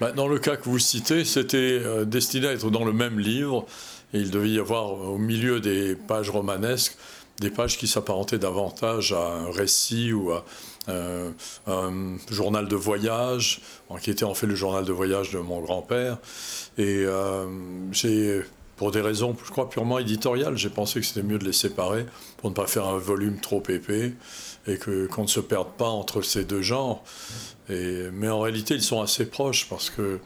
Bah, 0.00 0.12
dans 0.12 0.28
le 0.28 0.38
cas 0.38 0.56
que 0.56 0.64
vous 0.64 0.78
citez, 0.78 1.24
c'était 1.24 1.56
euh, 1.56 2.04
destiné 2.04 2.48
à 2.48 2.52
être 2.52 2.70
dans 2.70 2.84
le 2.84 2.92
même 2.92 3.18
livre. 3.18 3.66
Il 4.12 4.30
devait 4.30 4.50
y 4.50 4.58
avoir 4.58 4.92
au 4.92 5.18
milieu 5.18 5.60
des 5.60 5.94
pages 5.94 6.30
romanesques 6.30 6.96
des 7.40 7.50
pages 7.50 7.78
qui 7.78 7.88
s'apparentaient 7.88 8.38
davantage 8.38 9.12
à 9.12 9.32
un 9.32 9.50
récit 9.50 10.12
ou 10.12 10.30
à 10.30 10.44
euh, 10.88 11.30
un 11.66 12.16
journal 12.30 12.68
de 12.68 12.76
voyage, 12.76 13.62
qui 14.00 14.10
était 14.10 14.24
en 14.24 14.34
fait 14.34 14.46
le 14.46 14.54
journal 14.54 14.84
de 14.84 14.92
voyage 14.92 15.30
de 15.30 15.38
mon 15.38 15.60
grand-père. 15.60 16.18
Et 16.78 17.04
euh, 17.06 17.46
j'ai, 17.92 18.42
pour 18.80 18.92
des 18.92 19.02
raisons, 19.02 19.36
je 19.44 19.50
crois, 19.50 19.68
purement 19.68 19.98
éditoriales, 19.98 20.56
j'ai 20.56 20.70
pensé 20.70 21.00
que 21.00 21.06
c'était 21.06 21.22
mieux 21.22 21.38
de 21.38 21.44
les 21.44 21.52
séparer 21.52 22.06
pour 22.38 22.48
ne 22.48 22.54
pas 22.54 22.66
faire 22.66 22.86
un 22.88 22.96
volume 22.96 23.38
trop 23.38 23.62
épais 23.68 24.14
et 24.66 24.78
que, 24.78 25.06
qu'on 25.06 25.24
ne 25.24 25.28
se 25.28 25.40
perde 25.40 25.68
pas 25.76 25.90
entre 25.90 26.22
ces 26.22 26.46
deux 26.46 26.62
genres 26.62 27.04
mais 28.12 28.28
en 28.28 28.40
réalité, 28.40 28.74
ils 28.74 28.82
sont 28.82 29.00
assez 29.00 29.26
proches 29.26 29.68
parce 29.68 29.90
que 29.90 30.20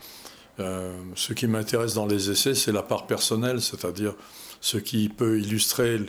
euh, 0.61 0.97
ce 1.15 1.33
qui 1.33 1.47
m'intéresse 1.47 1.95
dans 1.95 2.07
les 2.07 2.31
essais, 2.31 2.55
c'est 2.55 2.73
la 2.73 2.83
part 2.83 3.07
personnelle, 3.07 3.61
c'est-à-dire 3.61 4.15
ce 4.61 4.79
qui 4.79 5.09
peut 5.09 5.41
illustrer 5.41 6.01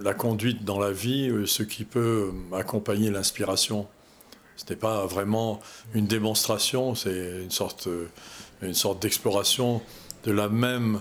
la 0.00 0.14
conduite 0.14 0.64
dans 0.64 0.78
la 0.78 0.92
vie, 0.92 1.28
euh, 1.28 1.46
ce 1.46 1.62
qui 1.62 1.84
peut 1.84 2.30
accompagner 2.52 3.10
l'inspiration. 3.10 3.86
Ce 4.56 4.64
n'est 4.70 4.78
pas 4.78 5.06
vraiment 5.06 5.60
une 5.94 6.06
démonstration, 6.06 6.94
c'est 6.94 7.42
une 7.42 7.50
sorte, 7.50 7.88
euh, 7.88 8.08
une 8.62 8.74
sorte 8.74 9.02
d'exploration 9.02 9.82
de 10.24 10.32
la 10.32 10.48
même 10.48 11.00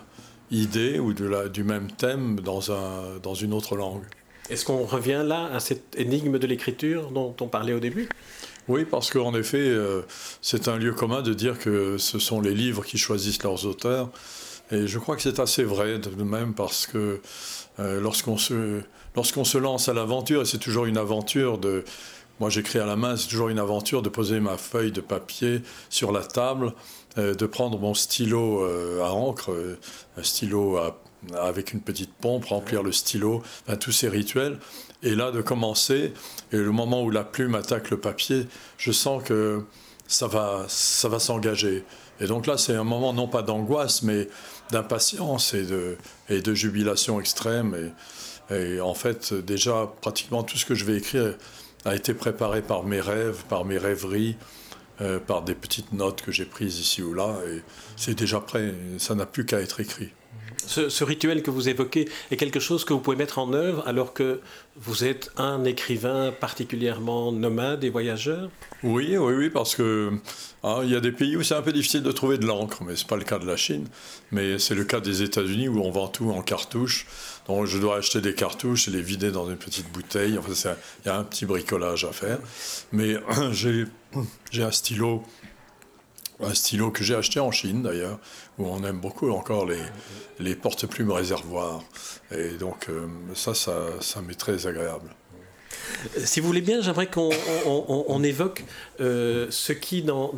idée 0.51 0.99
ou 0.99 1.13
de 1.13 1.25
la, 1.25 1.49
du 1.49 1.63
même 1.63 1.91
thème 1.91 2.39
dans, 2.39 2.71
un, 2.71 3.19
dans 3.21 3.33
une 3.33 3.53
autre 3.53 3.75
langue. 3.75 4.03
Est-ce 4.49 4.63
qu'on 4.65 4.85
revient 4.85 5.23
là 5.25 5.49
à 5.53 5.59
cette 5.59 5.95
énigme 5.97 6.39
de 6.39 6.47
l'écriture 6.47 7.11
dont 7.11 7.35
on 7.41 7.47
parlait 7.47 7.73
au 7.73 7.79
début? 7.79 8.07
Oui, 8.67 8.85
parce 8.85 9.09
qu'en 9.11 9.33
effet, 9.33 9.59
euh, 9.59 10.01
c'est 10.41 10.67
un 10.67 10.77
lieu 10.77 10.93
commun 10.93 11.21
de 11.21 11.33
dire 11.33 11.57
que 11.57 11.97
ce 11.97 12.19
sont 12.19 12.41
les 12.41 12.53
livres 12.53 12.83
qui 12.83 12.97
choisissent 12.97 13.43
leurs 13.43 13.65
auteurs. 13.65 14.09
Et 14.71 14.87
je 14.87 14.99
crois 14.99 15.15
que 15.15 15.21
c'est 15.21 15.39
assez 15.39 15.63
vrai 15.63 15.99
de 15.99 16.23
même 16.23 16.53
parce 16.53 16.87
que 16.87 17.21
euh, 17.79 18.01
lorsqu'on 18.01 18.37
se, 18.37 18.81
lorsqu'on 19.15 19.45
se 19.45 19.57
lance 19.57 19.87
à 19.87 19.93
l'aventure, 19.93 20.41
et 20.41 20.45
c'est 20.45 20.57
toujours 20.57 20.85
une 20.85 20.97
aventure 20.97 21.57
de... 21.57 21.83
Moi 22.39 22.49
j'écris 22.49 22.79
à 22.79 22.85
la 22.85 22.95
main, 22.95 23.17
c'est 23.17 23.27
toujours 23.27 23.49
une 23.49 23.59
aventure 23.59 24.01
de 24.01 24.09
poser 24.09 24.39
ma 24.39 24.57
feuille 24.57 24.91
de 24.91 25.01
papier 25.01 25.61
sur 25.89 26.11
la 26.11 26.23
table, 26.23 26.73
euh, 27.17 27.33
de 27.33 27.45
prendre 27.45 27.79
mon 27.79 27.93
stylo 27.93 28.63
à 29.01 29.11
encre, 29.11 29.51
un 30.17 30.23
stylo 30.23 30.79
avec 31.35 31.73
une 31.73 31.81
petite 31.81 32.13
pompe, 32.13 32.45
remplir 32.45 32.83
le 32.83 32.91
stylo, 32.91 33.41
tous 33.79 33.91
ces 33.91 34.07
rituels. 34.07 34.59
Et 35.03 35.15
là, 35.15 35.31
de 35.31 35.41
commencer, 35.41 36.13
et 36.51 36.57
le 36.57 36.71
moment 36.71 37.03
où 37.03 37.11
la 37.11 37.23
plume 37.23 37.55
attaque 37.55 37.91
le 37.91 37.99
papier, 37.99 38.47
je 38.77 38.91
sens 38.91 39.23
que 39.23 39.63
ça 40.07 40.27
va, 40.27 40.65
ça 40.67 41.09
va 41.09 41.19
s'engager. 41.19 41.83
Et 42.19 42.25
donc 42.25 42.47
là, 42.47 42.57
c'est 42.57 42.75
un 42.75 42.83
moment 42.83 43.13
non 43.13 43.27
pas 43.27 43.41
d'angoisse, 43.41 44.01
mais 44.01 44.27
d'impatience 44.71 45.53
et 45.53 45.63
de, 45.63 46.53
jubilation 46.53 47.19
extrême. 47.19 47.93
Et, 48.49 48.81
en 48.81 48.93
fait, 48.93 49.33
déjà, 49.33 49.91
pratiquement 50.01 50.43
tout 50.43 50.57
ce 50.57 50.65
que 50.65 50.73
je 50.73 50.85
vais 50.85 50.97
écrire 50.97 51.35
a 51.85 51.95
été 51.95 52.13
préparé 52.13 52.61
par 52.61 52.83
mes 52.83 52.99
rêves, 52.99 53.43
par 53.49 53.65
mes 53.65 53.77
rêveries, 53.77 54.35
euh, 55.01 55.19
par 55.19 55.43
des 55.43 55.55
petites 55.55 55.93
notes 55.93 56.21
que 56.21 56.31
j'ai 56.31 56.45
prises 56.45 56.79
ici 56.79 57.01
ou 57.03 57.13
là. 57.13 57.35
Et 57.47 57.61
c'est 57.95 58.15
déjà 58.15 58.39
prêt, 58.39 58.73
ça 58.97 59.15
n'a 59.15 59.25
plus 59.25 59.45
qu'à 59.45 59.61
être 59.61 59.79
écrit 59.79 60.11
ce, 60.67 61.03
rituel 61.03 61.41
que 61.41 61.51
vous 61.51 61.69
évoquez 61.69 62.07
est 62.31 62.37
quelque 62.37 62.59
chose 62.59 62.85
que 62.85 62.93
vous 62.93 62.99
pouvez 62.99 63.15
mettre 63.15 63.39
en 63.39 63.53
œuvre 63.53 63.83
alors 63.87 64.13
que 64.13 64.41
vous 64.75 65.03
êtes 65.03 65.31
un 65.37 65.63
écrivain 65.63 66.31
particulièrement 66.31 67.31
nomade 67.31 67.83
et 67.83 67.89
voyageur? 67.89 68.49
Oui, 68.83 69.17
oui, 69.17 69.33
oui, 69.33 69.49
parce 69.49 69.75
que 69.75 70.11
hein, 70.63 70.81
il 70.83 70.91
y 70.91 70.95
a 70.95 70.99
des 70.99 71.11
pays 71.11 71.35
où 71.35 71.43
c'est 71.43 71.55
un 71.55 71.61
peu 71.61 71.71
difficile 71.71 72.03
de 72.03 72.11
trouver 72.11 72.37
de 72.37 72.45
l'encre, 72.45 72.83
mais 72.83 72.95
c'est 72.95 73.07
pas 73.07 73.17
le 73.17 73.23
cas 73.23 73.39
de 73.39 73.47
la 73.47 73.57
Chine. 73.57 73.87
Mais 74.31 74.59
c'est 74.59 74.75
le 74.75 74.83
cas 74.83 74.99
des 74.99 75.23
États-Unis 75.23 75.67
où 75.67 75.81
on 75.81 75.89
vend 75.89 76.07
tout 76.07 76.29
en 76.29 76.41
cartouches. 76.41 77.07
Donc 77.47 77.65
je 77.65 77.79
dois 77.79 77.97
acheter 77.97 78.21
des 78.21 78.33
cartouches 78.33 78.87
et 78.87 78.91
les 78.91 79.01
vider 79.01 79.31
dans 79.31 79.49
une 79.49 79.57
petite 79.57 79.91
bouteille. 79.91 80.37
Enfin, 80.37 80.75
il 81.03 81.07
y 81.07 81.11
a 81.11 81.17
un 81.17 81.23
petit 81.23 81.45
bricolage 81.45 82.05
à 82.05 82.11
faire. 82.11 82.39
Mais 82.91 83.15
j'ai 84.51 84.63
un 84.63 84.71
stylo 84.71 85.23
un 86.39 86.53
stylo 86.53 86.91
que 86.91 87.03
j'ai 87.03 87.15
acheté 87.15 87.39
en 87.39 87.51
Chine 87.51 87.83
d'ailleurs, 87.83 88.19
où 88.57 88.65
on 88.67 88.83
aime 88.83 88.99
beaucoup 88.99 89.29
encore 89.31 89.67
les, 90.39 90.55
porte-plumes 90.55 91.11
réservoirs. 91.11 91.83
Et 92.31 92.51
donc 92.57 92.89
euh, 92.89 93.07
ça, 93.33 93.53
ça 93.53 94.21
m'est 94.21 94.39
très 94.39 94.67
agréable. 94.67 95.09
Si 96.17 96.39
vous 96.39 96.47
voulez 96.47 96.61
bien, 96.61 96.81
j'aimerais 96.81 97.07
qu'on 97.07 98.23
évoque 98.23 98.63
euh, 98.99 99.47
ce 99.49 99.73
qui, 99.73 100.03
dans, 100.03 100.31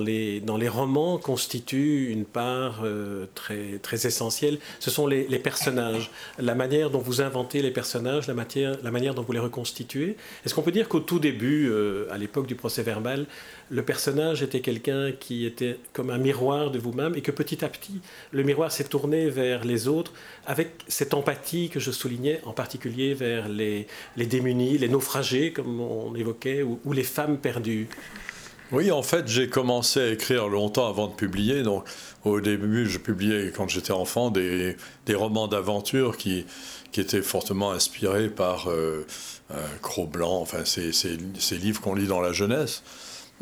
les, 0.00 0.68
romans, 0.68 1.18
constitue 1.18 2.10
une 2.10 2.24
part 2.24 2.80
euh, 2.84 3.26
très, 3.34 4.06
essentielle. 4.06 4.58
Ce 4.80 4.90
sont 4.90 5.06
les, 5.06 5.24
personnages, 5.38 6.10
la 6.38 6.54
manière 6.54 6.90
dont 6.90 6.98
vous 6.98 7.20
inventez 7.20 7.62
les 7.62 7.70
personnages, 7.70 8.26
la, 8.26 8.34
manière 8.34 9.14
dont 9.14 9.22
vous 9.22 9.32
les 9.32 9.38
reconstituez. 9.38 10.16
Est-ce 10.44 10.54
qu'on 10.54 10.62
peut 10.62 10.72
dire 10.72 10.88
qu'au 10.88 11.00
tout 11.00 11.18
début, 11.18 11.72
à 12.10 12.18
l'époque 12.18 12.46
du 12.46 12.54
procès 12.54 12.82
verbal, 12.82 13.26
le 13.70 13.82
personnage 13.82 14.42
était 14.42 14.60
quelqu'un 14.60 15.12
qui 15.12 15.44
était 15.44 15.78
comme 15.92 16.10
un 16.10 16.18
miroir 16.18 16.70
de 16.70 16.78
vous-même 16.78 17.14
et 17.16 17.20
que 17.20 17.32
petit 17.32 17.64
à 17.64 17.68
petit, 17.68 18.00
le 18.30 18.42
miroir 18.42 18.70
s'est 18.70 18.84
tourné 18.84 19.28
vers 19.28 19.64
les 19.64 19.88
autres 19.88 20.12
avec 20.46 20.70
cette 20.86 21.14
empathie 21.14 21.68
que 21.68 21.80
je 21.80 21.90
soulignais, 21.90 22.40
en 22.44 22.52
particulier 22.52 23.14
vers 23.14 23.48
les, 23.48 23.86
démunis, 24.16 24.78
les 24.78 24.88
naufragés, 24.96 25.52
comme 25.52 25.80
on 25.80 26.14
évoquait, 26.14 26.62
ou, 26.62 26.92
les 26.92 27.04
femmes 27.04 27.38
perdues. 27.38 27.88
Oui, 28.72 28.90
en 28.90 29.02
fait, 29.02 29.28
j'ai 29.28 29.48
commencé 29.48 30.00
à 30.00 30.08
écrire 30.08 30.48
longtemps 30.48 30.88
avant 30.88 31.06
de 31.06 31.14
publier. 31.14 31.62
Donc, 31.62 31.84
au 32.24 32.40
début, 32.40 32.88
je 32.88 32.98
publiais, 32.98 33.52
quand 33.54 33.68
j'étais 33.68 33.92
enfant, 33.92 34.30
des, 34.30 34.76
romans 35.14 35.46
d'aventure 35.46 36.16
qui, 36.16 36.46
qui 36.90 37.00
étaient 37.00 37.22
fortement 37.22 37.70
inspirés 37.70 38.28
par 38.28 38.68
euh, 38.68 39.06
Cro-Blanc, 39.82 40.40
enfin, 40.40 40.64
ces, 40.64 40.92
ces 40.92 41.56
livres 41.56 41.80
qu'on 41.80 41.94
lit 41.94 42.08
dans 42.08 42.20
la 42.20 42.32
jeunesse. 42.32 42.82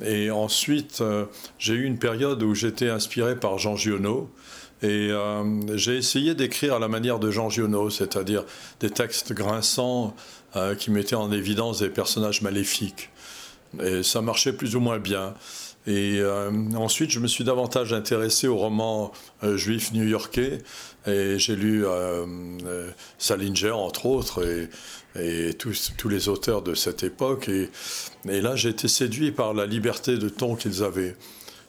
Et 0.03 0.31
ensuite, 0.31 1.01
euh, 1.01 1.27
j'ai 1.59 1.75
eu 1.75 1.85
une 1.85 1.99
période 1.99 2.43
où 2.43 2.55
j'étais 2.55 2.89
inspiré 2.89 3.37
par 3.37 3.59
Jean 3.59 3.77
Giono. 3.77 4.29
Et 4.85 5.11
euh, 5.11 5.43
j'ai 5.79 5.97
essayé 5.97 6.35
d'écrire 6.35 6.75
à 6.75 6.79
la 6.79 6.89
manière 6.89 7.19
de 7.19 7.31
Jean 7.31 7.49
Giono, 7.49 7.89
c'est-à-dire 7.89 8.45
des 8.81 8.91
textes 8.91 9.33
grinçants 9.33 10.15
euh, 10.57 10.75
qui 10.75 10.91
mettaient 10.91 11.15
en 11.15 11.33
évidence 11.33 11.79
des 11.79 11.89
personnages 11.89 12.43
maléfiques. 12.43 13.09
Et 13.83 14.03
ça 14.03 14.21
marchait 14.21 14.53
plus 14.53 14.77
ou 14.77 14.81
moins 14.81 14.99
bien. 14.99 15.35
Et 15.87 16.23
ensuite, 16.77 17.11
je 17.11 17.21
me 17.21 17.27
suis 17.27 17.45
davantage 17.45 17.93
intéressé 17.93 18.47
aux 18.47 18.57
romans 18.57 19.13
juifs 19.43 19.93
new-yorkais. 19.93 20.63
Et 21.07 21.39
j'ai 21.39 21.57
lu 21.57 21.85
Salinger, 23.19 23.73
entre 23.73 24.07
autres. 24.07 24.43
Et 25.21 25.55
tous, 25.55 26.09
les 26.09 26.29
auteurs 26.31 26.63
de 26.63 26.75
cette 26.75 27.03
époque. 27.03 27.51
Et 27.51 28.41
là, 28.41 28.57
j'ai 28.57 28.71
été 28.71 28.89
séduit 28.89 29.31
par 29.31 29.53
la 29.53 29.67
liberté 29.67 30.17
de 30.17 30.31
ton 30.31 30.55
qu'ils 30.55 30.83
avaient. 30.83 31.17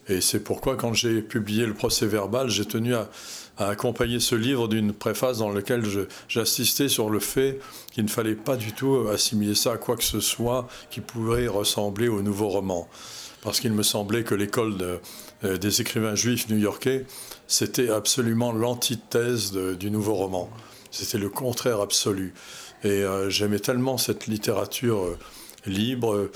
Et 0.07 0.21
c'est 0.21 0.39
pourquoi, 0.39 0.75
quand 0.75 0.93
j'ai 0.93 1.21
publié 1.21 1.65
le 1.65 1.74
procès 1.74 2.05
verbal, 2.05 2.50
j'ai 2.50 2.65
tenu 2.65 2.93
à, 2.93 3.09
accompagner 3.57 4.19
ce 4.19 4.35
livre 4.35 4.67
d'une 4.67 4.91
préface 4.91 5.38
dans 5.38 5.50
laquelle 5.50 5.83
j'assistais 6.27 6.89
sur 6.89 7.09
le 7.09 7.19
fait 7.19 7.59
qu'il 7.93 8.03
ne 8.03 8.09
fallait 8.09 8.35
pas 8.35 8.57
du 8.57 8.74
tout 8.74 9.07
assimiler 9.09 9.55
ça 9.55 9.71
à 9.71 9.77
quoi 9.77 9.95
que 9.95 10.03
ce 10.03 10.19
soit 10.19 10.67
qui 10.89 11.00
pourrait 11.00 11.47
ressembler 11.47 12.09
au 12.09 12.21
nouveau 12.21 12.50
roman. 12.50 12.89
Parce 13.41 13.62
qu'il 13.62 13.71
me 13.71 13.83
semblait 13.83 14.24
que 14.24 14.35
l'école 14.35 15.00
euh, 15.43 15.57
des 15.57 15.79
écrivains 15.79 16.15
juifs 16.15 16.50
new-yorkais, 16.50 17.05
c'était 17.47 17.89
absolument 17.89 18.51
l'antithèse 18.51 19.53
du 19.53 19.89
nouveau 19.89 20.15
roman. 20.15 20.50
C'était 20.91 21.17
le 21.17 21.29
contraire 21.29 21.79
absolu. 21.79 22.33
Et 22.83 22.89
euh, 22.89 23.29
j'aimais 23.29 23.59
tellement 23.59 23.97
cette 23.97 24.27
littérature 24.27 25.03
euh, 25.03 25.17
libre, 25.65 26.29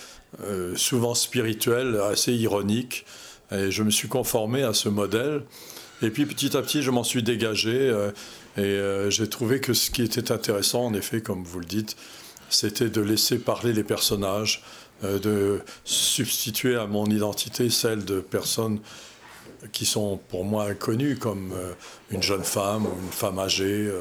souvent 0.75 1.13
spirituelle, 1.13 1.99
assez 2.01 2.33
ironique. 2.33 3.05
Et 3.51 3.71
je 3.71 3.83
me 3.83 3.89
suis 3.89 4.07
conformé 4.07 4.63
à 4.63 4.73
ce 4.73 4.89
modèle. 4.89 5.43
Et 6.01 6.11
puis 6.11 6.25
petit 6.25 6.55
à 6.55 6.61
petit, 6.61 6.81
je 6.81 6.91
m'en 6.91 7.03
suis 7.03 7.23
dégagé. 7.23 7.93
et 8.57 8.79
j'ai 9.09 9.27
trouvé 9.27 9.59
que 9.59 9.73
ce 9.73 9.91
qui 9.91 10.01
était 10.01 10.31
intéressant, 10.31 10.85
en 10.85 10.93
effet, 10.93 11.21
comme 11.21 11.43
vous 11.43 11.59
le 11.59 11.65
dites, 11.65 11.97
c'était 12.49 12.89
de 12.89 13.01
laisser 13.01 13.37
parler 13.37 13.73
les 13.73 13.83
personnages, 13.83 14.63
de 15.03 15.61
substituer 15.83 16.75
à 16.75 16.87
mon 16.87 17.05
identité 17.05 17.69
celle 17.69 18.05
de 18.05 18.21
personnes 18.21 18.79
qui 19.73 19.85
sont 19.85 20.21
pour 20.29 20.45
moi 20.45 20.69
inconnues, 20.69 21.17
comme 21.17 21.53
une 22.11 22.23
jeune 22.23 22.45
femme 22.45 22.85
ou 22.85 22.95
une 23.03 23.11
femme 23.11 23.39
âgée. 23.39 23.91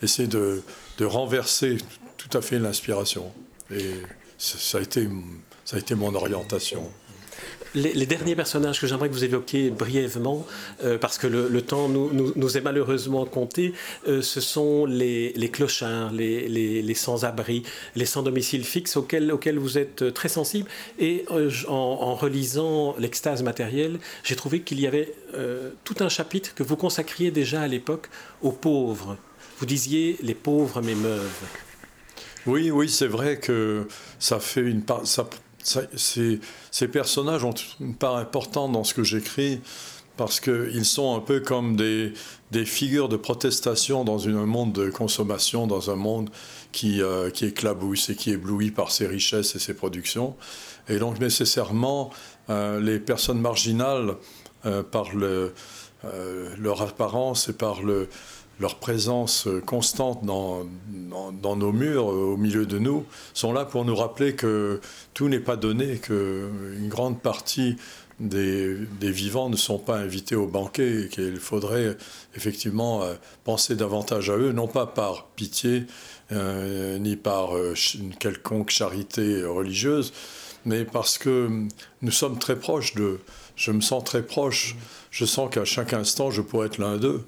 essayer 0.00 0.28
de, 0.28 0.62
de 0.98 1.04
renverser 1.04 1.78
tout 2.16 2.36
à 2.36 2.42
fait 2.42 2.58
l'inspiration. 2.58 3.32
Et 3.70 3.94
ça 4.36 4.78
a 4.78 4.80
été, 4.80 5.08
ça 5.64 5.76
a 5.76 5.78
été 5.78 5.94
mon 5.94 6.14
orientation. 6.14 6.90
Les, 7.74 8.06
derniers 8.06 8.34
personnages 8.34 8.80
que 8.80 8.86
j'aimerais 8.86 9.08
que 9.08 9.14
vous 9.14 9.24
évoquiez 9.24 9.70
brièvement, 9.70 10.46
euh, 10.84 10.96
parce 10.98 11.18
que 11.18 11.26
le, 11.26 11.62
temps 11.62 11.88
nous, 11.88 12.56
est 12.56 12.60
malheureusement 12.60 13.26
compté, 13.26 13.74
euh, 14.06 14.22
ce 14.22 14.40
sont 14.40 14.86
les, 14.86 15.50
clochards, 15.52 16.12
les, 16.12 16.94
sans-abri, 16.94 17.62
les 17.94 18.06
sans-domicile 18.06 18.64
fixe 18.64 18.96
auxquels, 18.96 19.58
vous 19.58 19.78
êtes 19.78 20.14
très 20.14 20.28
sensible. 20.28 20.68
Et 20.98 21.24
euh, 21.30 21.50
en, 21.68 22.14
relisant 22.14 22.94
l'extase 22.98 23.42
matérielle, 23.42 23.98
j'ai 24.24 24.36
trouvé 24.36 24.60
qu'il 24.60 24.80
y 24.80 24.86
avait 24.86 25.14
tout 25.84 25.96
un 26.00 26.08
chapitre 26.08 26.54
que 26.54 26.62
vous 26.62 26.76
consacriez 26.76 27.30
déjà 27.30 27.60
à 27.60 27.66
l'époque 27.66 28.08
aux 28.42 28.52
pauvres. 28.52 29.16
Vous 29.58 29.66
disiez 29.66 30.16
les 30.22 30.34
pauvres 30.34 30.80
m'émeuvent. 30.80 31.28
Oui, 32.46 32.70
oui, 32.70 32.88
c'est 32.88 33.06
vrai 33.06 33.38
que 33.38 33.86
ça 34.18 34.40
fait 34.40 34.62
une 34.62 34.82
part. 34.82 35.06
Ces, 35.62 36.88
personnages 36.88 37.44
ont 37.44 37.54
une 37.80 37.94
part 37.94 38.16
importante 38.16 38.72
dans 38.72 38.84
ce 38.84 38.94
que 38.94 39.02
j'écris 39.02 39.60
parce 40.16 40.40
qu'ils 40.40 40.84
sont 40.84 41.16
un 41.16 41.20
peu 41.20 41.40
comme 41.40 41.76
des, 41.76 42.12
figures 42.64 43.08
de 43.08 43.16
protestation 43.16 44.04
dans 44.04 44.28
un 44.28 44.46
monde 44.46 44.72
de 44.72 44.90
consommation, 44.90 45.66
dans 45.66 45.90
un 45.90 45.96
monde 45.96 46.30
qui, 46.72 47.00
euh, 47.00 47.30
qui 47.30 47.46
éclabousse 47.46 48.10
et 48.10 48.16
qui 48.16 48.30
est 48.30 48.34
ébloui 48.34 48.72
par 48.72 48.90
ses 48.90 49.06
richesses 49.06 49.54
et 49.54 49.60
ses 49.60 49.74
productions. 49.74 50.34
Et 50.88 50.98
donc 50.98 51.20
nécessairement, 51.20 52.10
euh, 52.50 52.80
les 52.80 52.98
personnes 52.98 53.40
marginales, 53.40 54.16
euh, 54.66 54.82
par 54.82 55.14
le, 55.14 55.54
leur 56.58 56.82
apparence 56.82 57.48
et 57.48 57.52
par 57.52 57.82
le, 57.82 58.08
leur 58.60 58.76
présence 58.76 59.48
constante 59.66 60.24
dans, 60.24 60.64
nos 61.56 61.72
murs, 61.72 62.06
au 62.06 62.36
milieu 62.36 62.66
de 62.66 62.78
nous, 62.78 63.04
sont 63.34 63.52
là 63.52 63.64
pour 63.64 63.84
nous 63.84 63.94
rappeler 63.94 64.34
que 64.34 64.80
tout 65.14 65.28
n'est 65.28 65.40
pas 65.40 65.56
donné, 65.56 65.98
qu'une 65.98 66.88
grande 66.88 67.20
partie 67.20 67.76
des, 68.20 68.86
vivants 69.00 69.48
ne 69.48 69.56
sont 69.56 69.78
pas 69.78 69.98
invités 69.98 70.34
au 70.34 70.46
banquet 70.46 71.02
et 71.02 71.08
qu'il 71.08 71.36
faudrait 71.36 71.96
effectivement 72.34 73.02
euh, 73.02 73.14
penser 73.44 73.76
davantage 73.76 74.30
à 74.30 74.36
eux, 74.36 74.52
non 74.52 74.66
pas 74.66 74.86
par 74.86 75.26
pitié 75.36 75.84
euh, 76.32 76.98
ni 76.98 77.16
par 77.16 77.56
euh, 77.56 77.74
une 77.94 78.14
quelconque 78.14 78.70
charité 78.70 79.44
religieuse, 79.44 80.12
mais 80.64 80.84
parce 80.84 81.18
que 81.18 81.48
nous 82.02 82.10
sommes 82.10 82.38
très 82.38 82.56
proches 82.56 82.94
de... 82.94 83.18
Je 83.56 83.72
me 83.72 83.80
sens 83.80 84.04
très 84.04 84.22
proche, 84.22 84.76
je 85.10 85.24
sens 85.24 85.50
qu'à 85.50 85.64
chaque 85.64 85.92
instant 85.92 86.30
je 86.30 86.42
pourrais 86.42 86.66
être 86.66 86.78
l'un 86.78 86.96
d'eux. 86.96 87.24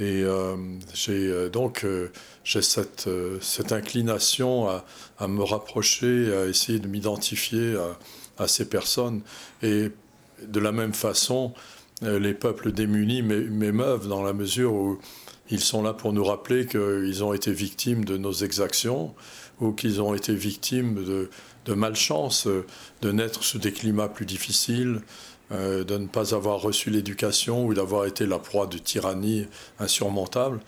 Et 0.00 0.22
euh, 0.24 0.56
j'ai 0.94 1.28
euh, 1.28 1.50
donc 1.50 1.84
euh, 1.84 2.10
j'ai 2.42 2.62
cette, 2.62 3.08
cette, 3.42 3.70
inclination 3.70 4.66
à, 4.66 4.86
à, 5.18 5.28
me 5.28 5.42
rapprocher, 5.42 6.34
à 6.34 6.46
essayer 6.46 6.78
de 6.78 6.88
m'identifier 6.88 7.76
à, 7.76 8.42
à, 8.42 8.48
ces 8.48 8.66
personnes. 8.66 9.20
Et 9.62 9.90
de 10.42 10.58
la 10.58 10.72
même 10.72 10.94
façon, 10.94 11.52
les 12.00 12.32
peuples 12.32 12.72
démunis 12.72 13.20
m'émeuvent 13.20 14.08
dans 14.08 14.22
la 14.22 14.32
mesure 14.32 14.72
où 14.72 14.98
ils 15.50 15.60
sont 15.60 15.82
là 15.82 15.92
pour 15.92 16.14
nous 16.14 16.24
rappeler 16.24 16.64
qu'ils 16.64 17.22
ont 17.22 17.34
été 17.34 17.52
victimes 17.52 18.06
de 18.06 18.16
nos 18.16 18.32
exactions 18.32 19.14
ou 19.60 19.72
qu'ils 19.72 20.00
ont 20.00 20.14
été 20.14 20.34
victimes 20.34 21.04
de, 21.04 21.28
de 21.66 21.74
malchance, 21.74 22.48
de 23.02 23.12
naître 23.12 23.44
sous 23.44 23.58
des 23.58 23.72
climats 23.72 24.08
plus 24.08 24.24
difficiles, 24.24 25.02
euh, 25.52 25.84
de 25.84 25.98
ne 25.98 26.06
pas 26.06 26.34
avoir 26.34 26.60
reçu 26.60 26.90
l'éducation 26.90 27.66
ou 27.66 27.74
d'avoir 27.74 28.06
été 28.06 28.26
la 28.26 28.38
proie 28.38 28.66
de 28.66 28.78
tyrannie 28.78 29.46
insurmontable. 29.78 30.60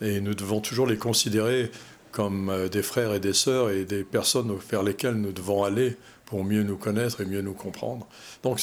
Et 0.00 0.20
nous 0.20 0.34
devons 0.34 0.60
toujours 0.60 0.86
les 0.86 0.96
considérer 0.96 1.70
comme 2.10 2.48
euh, 2.48 2.68
des 2.68 2.82
frères 2.82 3.14
et 3.14 3.20
des 3.20 3.32
sœurs 3.32 3.70
et 3.70 3.84
des 3.84 4.04
personnes 4.04 4.52
vers 4.70 4.82
lesquelles 4.82 5.14
nous 5.14 5.32
devons 5.32 5.62
aller 5.64 5.96
pour 6.26 6.44
mieux 6.44 6.62
nous 6.62 6.76
connaître 6.76 7.20
et 7.20 7.26
mieux 7.26 7.42
nous 7.42 7.54
comprendre. 7.54 8.06
Donc 8.42 8.60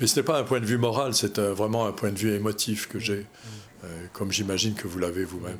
mais 0.00 0.06
ce 0.06 0.16
n'est 0.16 0.24
pas 0.24 0.38
un 0.38 0.44
point 0.44 0.60
de 0.60 0.66
vue 0.66 0.78
moral, 0.78 1.14
c'est 1.14 1.38
vraiment 1.38 1.86
un 1.86 1.92
point 1.92 2.10
de 2.10 2.18
vue 2.18 2.32
émotif 2.32 2.88
que 2.88 2.98
j'ai, 2.98 3.26
euh, 3.84 4.06
comme 4.12 4.32
j'imagine 4.32 4.74
que 4.74 4.88
vous 4.88 4.98
l'avez 4.98 5.24
vous-même. 5.24 5.58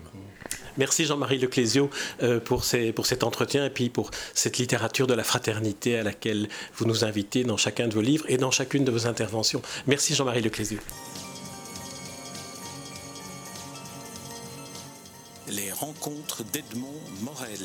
Merci 0.76 1.04
Jean-Marie 1.04 1.38
Leclésio 1.38 1.90
euh, 2.22 2.38
pour, 2.40 2.64
cet 2.64 3.24
entretien 3.24 3.66
et 3.66 3.70
puis 3.70 3.90
pour 3.90 4.10
cette 4.34 4.58
littérature 4.58 5.06
de 5.06 5.14
la 5.14 5.24
fraternité 5.24 5.98
à 5.98 6.02
laquelle 6.02 6.48
vous 6.76 6.84
nous 6.84 7.04
invitez 7.04 7.44
dans 7.44 7.56
chacun 7.56 7.88
de 7.88 7.94
vos 7.94 8.00
livres 8.00 8.24
et 8.28 8.36
dans 8.36 8.50
chacune 8.50 8.84
de 8.84 8.92
vos 8.92 9.06
interventions. 9.06 9.60
Merci 9.86 10.14
Jean-Marie 10.14 10.42
Leclésio. 10.42 10.78
Les 15.48 15.72
rencontres 15.72 16.44
d'Edmond 16.44 17.00
Morel. 17.22 17.58